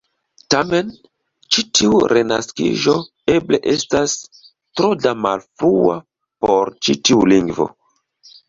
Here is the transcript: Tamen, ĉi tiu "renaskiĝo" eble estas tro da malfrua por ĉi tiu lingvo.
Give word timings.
Tamen, 0.51 0.87
ĉi 1.55 1.63
tiu 1.79 1.99
"renaskiĝo" 2.17 2.95
eble 3.35 3.61
estas 3.75 4.15
tro 4.81 4.91
da 5.05 5.15
malfrua 5.27 5.99
por 6.47 6.73
ĉi 6.89 7.01
tiu 7.11 7.29
lingvo. 7.37 7.71